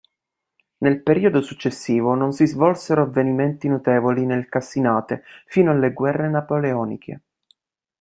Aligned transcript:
Nel 0.77 1.03
periodo 1.03 1.41
successivo 1.41 2.15
non 2.15 2.31
si 2.31 2.47
svolsero 2.47 3.03
avvenimenti 3.03 3.67
notevoli 3.67 4.25
nel 4.25 4.49
Cassinate 4.49 5.21
fino 5.45 5.69
alle 5.69 5.93
guerre 5.93 6.27
napoleoniche. 6.27 7.21